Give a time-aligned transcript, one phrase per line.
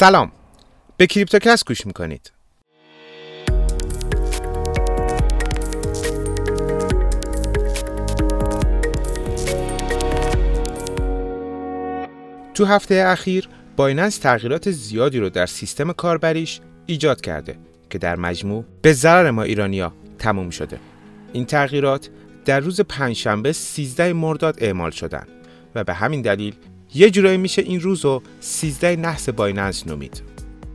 [0.00, 0.32] سلام.
[0.96, 2.32] به کریپتوکس گوش می‌کنید.
[12.54, 17.58] تو هفته اخیر بایننس تغییرات زیادی رو در سیستم کاربریش ایجاد کرده
[17.90, 20.78] که در مجموع به ضرر ما ایرانیا تموم شده.
[21.32, 22.08] این تغییرات
[22.44, 25.26] در روز پنجشنبه 13 مرداد اعمال شدن
[25.74, 26.54] و به همین دلیل
[26.94, 30.22] یه جورایی میشه این روز رو 13 نحس بایننس نومید.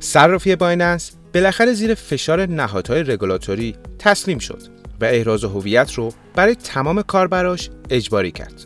[0.00, 4.62] صرافی بایننس بالاخره زیر فشار نهادهای رگولاتوری تسلیم شد
[5.00, 8.64] و احراز هویت رو برای تمام کاربراش اجباری کرد.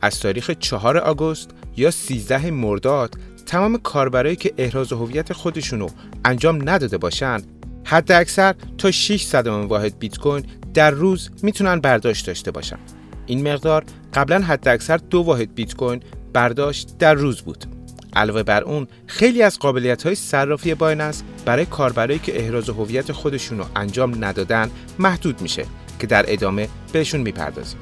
[0.00, 3.14] از تاریخ 4 آگوست یا 13 مرداد
[3.46, 5.88] تمام کاربرایی که احراز هویت خودشونو
[6.24, 7.40] انجام نداده باشن
[7.84, 12.78] حد اکثر تا 600 واحد بیت کوین در روز می‌تونن برداشت داشته باشن.
[13.26, 13.84] این مقدار
[14.14, 17.64] قبلا حد اکثر دو واحد بیت کوین برداشت در روز بود
[18.12, 23.64] علاوه بر اون خیلی از قابلیت های صرافی بایننس برای کاربرایی که احراز هویت خودشونو
[23.76, 25.66] انجام ندادن محدود میشه
[25.98, 27.78] که در ادامه بهشون می‌پردازیم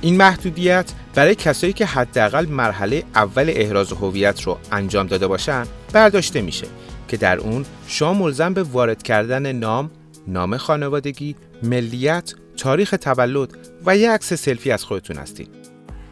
[0.00, 6.42] این محدودیت برای کسایی که حداقل مرحله اول احراز هویت رو انجام داده باشن برداشته
[6.42, 6.66] میشه
[7.08, 9.90] که در اون شما ملزم به وارد کردن نام،
[10.28, 15.65] نام خانوادگی، ملیت، تاریخ تولد و یک عکس سلفی از خودتون هستید.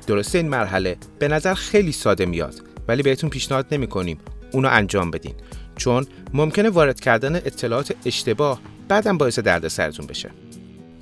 [0.07, 2.55] درسته این مرحله به نظر خیلی ساده میاد
[2.89, 4.19] ولی بهتون پیشنهاد نمی کنیم
[4.53, 5.35] اونو انجام بدین
[5.77, 10.31] چون ممکنه وارد کردن اطلاعات اشتباه بعدم باعث دردسرتون بشه.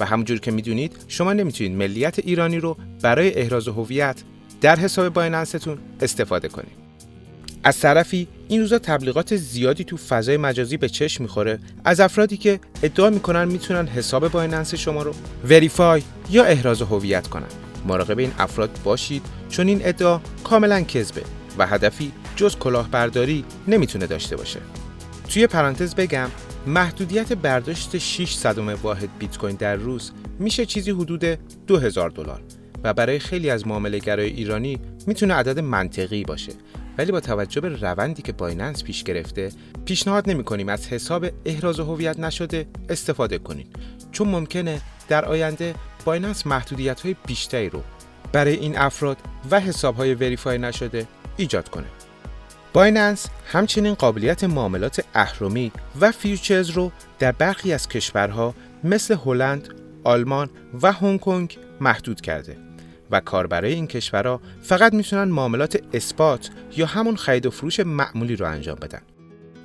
[0.00, 4.22] و همونجور که می‌دونید شما نمی‌تونید ملیت ایرانی رو برای احراز هویت
[4.60, 6.82] در حساب بایننستون استفاده کنید.
[7.64, 12.60] از طرفی این روزا تبلیغات زیادی تو فضای مجازی به چشم می‌خوره از افرادی که
[12.82, 15.14] ادعا می‌کنن می‌تونن حساب بایننس شما رو
[15.48, 17.61] وریفای یا احراز هویت کنن.
[17.86, 21.22] مراقب این افراد باشید چون این ادعا کاملا کذبه
[21.58, 24.60] و هدفی جز کلاهبرداری نمی‌تونه داشته باشه.
[25.28, 26.28] توی پرانتز بگم
[26.66, 31.24] محدودیت برداشت 6 صدم واحد بیت کوین در روز میشه چیزی حدود
[31.66, 32.40] 2000 دلار
[32.84, 36.52] و برای خیلی از معامله‌گرای ایرانی می‌تونه عدد منطقی باشه
[36.98, 39.52] ولی با توجه به روندی که بایننس پیش گرفته
[39.84, 43.76] پیشنهاد نمی کنیم از حساب احراز هویت نشده استفاده کنید
[44.12, 47.82] چون ممکنه در آینده بایننس محدودیت های بیشتری رو
[48.32, 49.16] برای این افراد
[49.50, 51.86] و حساب های verify نشده ایجاد کنه
[52.72, 58.54] بایننس همچنین قابلیت معاملات اهرمی و futures رو در برخی از کشورها
[58.84, 59.68] مثل هلند،
[60.04, 60.50] آلمان
[60.82, 62.56] و هنگ کنگ محدود کرده
[63.10, 68.46] و کاربرای این کشورها فقط می‌تونن معاملات اثبات یا همون خرید و فروش معمولی رو
[68.46, 69.00] انجام بدن.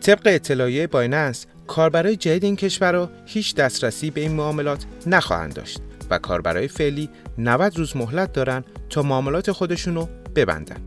[0.02, 6.18] طبق اطلاعیه بایننس کاربرای جدید این کشورها هیچ دسترسی به این معاملات نخواهند داشت و
[6.18, 10.82] کاربرای فعلی 90 روز مهلت دارن تا معاملات خودشونو ببندن.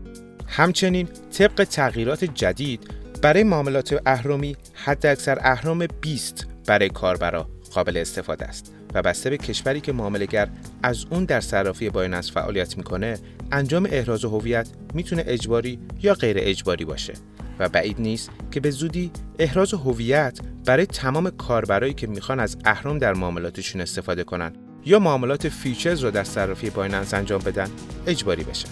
[0.47, 1.07] همچنین
[1.37, 2.87] طبق تغییرات جدید
[3.21, 9.37] برای معاملات اهرمی حد اکثر اهرم 20 برای کاربرا قابل استفاده است و بسته به
[9.37, 10.49] کشوری که معاملهگر
[10.83, 13.17] از اون در صرافی بایننس فعالیت می‌کنه
[13.51, 17.13] انجام احراز هویت می‌تونه اجباری یا غیر اجباری باشه
[17.61, 22.97] و بعید نیست که به زودی احراز هویت برای تمام کاربرایی که می‌خوان از اهرم
[22.97, 24.53] در معاملاتشون استفاده کنن
[24.85, 27.69] یا معاملات futures رو در صرافی بایننس انجام بدن
[28.07, 28.67] اجباری بشه.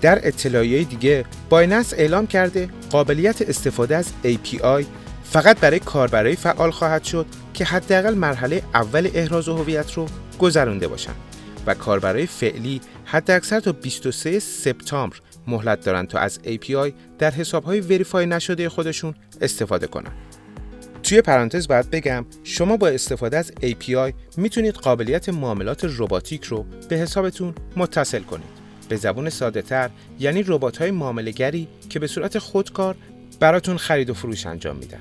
[0.00, 4.84] در اطلاعیه دیگه بایننس اعلام کرده قابلیت استفاده از API
[5.24, 10.06] فقط برای کاربرای فعال خواهد شد که حداقل مرحله اول احراز هویت رو
[10.38, 11.14] گذرونده باشن
[11.66, 15.16] و کاربرای فعلی حداکثر تا 23 سپتامبر
[15.48, 20.10] مهلت دارن تا از API در حسابهای وریفای نشده خودشون استفاده کنن.
[21.02, 26.96] توی پرانتز باید بگم شما با استفاده از API می‌تونید قابلیت معاملات رباتیک رو به
[26.96, 28.58] حسابتون متصل کنید.
[28.88, 32.96] به زبون ساده تر یعنی ربات های معاملگری که به صورت خودکار
[33.40, 35.00] براتون خرید و فروش انجام میدن.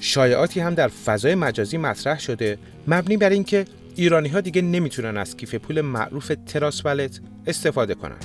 [0.00, 2.58] شایعاتی هم در فضای مجازی مطرح شده
[2.88, 3.64] مبنی بر اینکه
[3.96, 8.16] ایرانی ها دیگه نمی‌تونن از کیف پول معروف Trust Wallet استفاده کنن.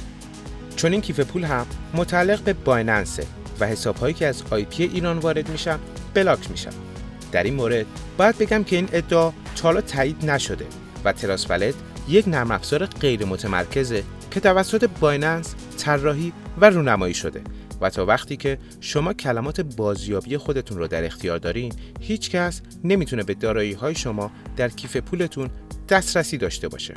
[0.77, 3.25] چون این کیف پول هم متعلق به بایننسه
[3.59, 5.79] و حساب هایی که از IP ایران وارد میشن
[6.13, 6.69] بلاک میشن.
[7.31, 7.85] در این مورد
[8.18, 10.65] باید بگم که این ادعا تا تایید نشده
[11.06, 11.73] و Trust Wallet
[12.09, 17.41] یک نرم افزار غیر متمرکزه که توسط بایننس طراحی و رونمایی شده
[17.81, 23.23] و تا وقتی که شما کلمات بازیابی خودتون رو در اختیار دارین هیچ کس نمی‌تونه
[23.23, 25.50] به دارایی های شما در کیف پولتون
[25.89, 26.94] دسترسی داشته باشه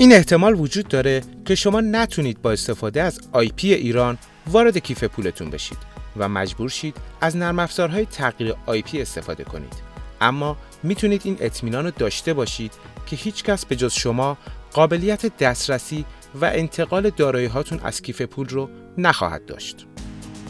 [0.00, 5.50] این احتمال وجود داره که شما نتونید با استفاده از IP ایران وارد کیف پولتون
[5.50, 5.78] بشید
[6.16, 9.72] و مجبور شید از نرم افزارهای تغییر IP استفاده کنید
[10.20, 12.72] اما می‌تونید این اطمینان رو داشته باشید
[13.06, 14.38] که هیچ کس به جز شما
[14.72, 16.04] قابلیت دسترسی
[16.40, 19.86] و انتقال دارایی هاتون از کیف پول رو نخواهد داشت.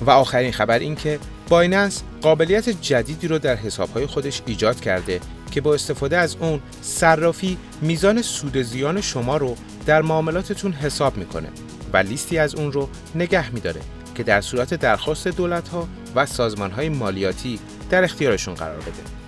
[0.01, 1.19] و آخرین خبر این که
[1.49, 7.59] بایننس قابلیت جدیدی رو در حسابهای خودش ایجاد کرده که با استفاده از اون صرافی
[7.81, 9.57] میزان سود زیان شما رو
[9.87, 11.49] در معاملاتتون حساب می‌کنه
[11.93, 13.81] و لیستی از اون رو نگه میداره
[14.15, 17.59] که در صورت درخواست دولت ها و سازمان های مالیاتی
[17.91, 19.19] در اختیارشون قرار بده.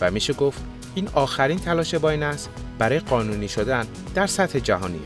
[0.00, 0.62] و میشه گفت
[0.94, 2.48] این آخرین تلاش بایننس
[2.78, 5.00] برای قانونی شدن در سطح جهانیه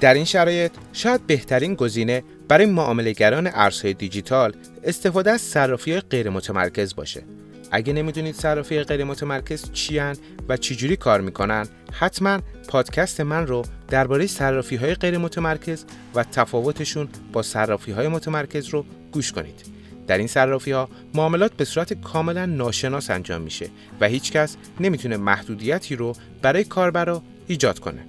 [0.00, 4.52] در این شرایط شاید بهترین گزینه برای معاملهگران ارزهای دیجیتال
[4.84, 7.22] استفاده از صرافی غیر متمرکز باشه.
[7.70, 10.00] اگه نمی‌دونید صرافی غیر متمرکز چی
[10.48, 15.84] و چجوری کار می‌کنن حتما پادکست من رو درباره صرافی های غیر متمرکز
[16.14, 19.76] و تفاوتشون با صرافی های متمرکز رو گوش کنید.
[20.06, 23.68] در این صرافی ها معاملات به صورت کاملا ناشناس انجام میشه
[24.00, 28.06] و هیچکس نمی‌تونه محدودیتی رو برای کاربرا ایجاد کنه.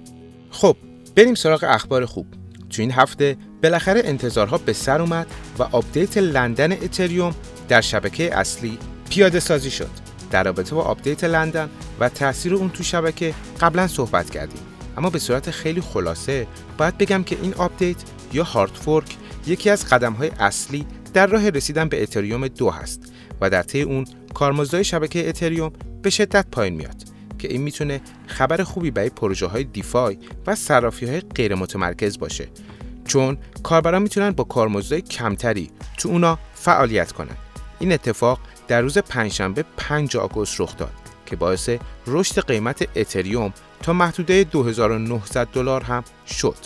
[0.50, 0.76] خب
[1.16, 2.26] بریم سراغ اخبار خوب.
[2.70, 5.26] تو این هفته بالاخره انتظارها به سر اومد
[5.58, 7.34] و آپدیت لندن اتریوم
[7.68, 8.78] در شبکه اصلی
[9.10, 9.90] پیاده سازی شد.
[10.30, 11.70] در رابطه با آپدیت لندن
[12.00, 14.62] و تاثیر اون تو شبکه قبلا صحبت کردیم.
[14.96, 16.46] اما به صورت خیلی خلاصه
[16.78, 17.96] باید بگم که این آپدیت
[18.32, 19.16] یا hard fork
[19.46, 23.82] یکی از قدم های اصلی در راه رسیدن به اتریوم دو هست و در طی
[23.82, 25.72] اون کارمزدهای شبکه اتریوم
[26.02, 27.02] به شدت پایین میاد
[27.38, 32.48] که این می‌تونه خبر خوبی برای پروژه های DeFi و صرافی های غیر متمرکز باشه.
[33.04, 37.36] چون کاربران می‌تونن با کارمزدهای کمتری تو اونا فعالیت کنن.
[37.78, 40.92] این اتفاق در روز پنجشنبه 5 آگوست رخ داد
[41.26, 41.70] که باعث
[42.06, 43.52] رشد قیمت اتریوم
[43.82, 46.56] تا محدوده 2900 دلار هم شد.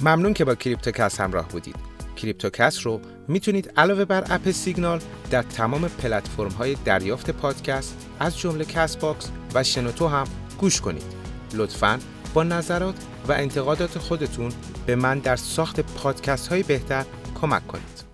[0.00, 1.76] ممنون که با کریپتوکست همراه بودید.
[2.16, 8.64] کریپتوکست رو می‌تونید علاوه بر اپ سیگنال در تمام پلتفرم های دریافت پادکست از جمله
[8.64, 10.26] Castbox و شنوتو هم
[10.58, 11.14] گوش کنید.
[11.54, 11.98] لطفاً
[12.34, 12.94] با نظرات
[13.28, 14.52] و انتقادات خودتون
[14.86, 17.04] به من در ساخت پادکست های بهتر
[17.40, 18.11] کمک کنید.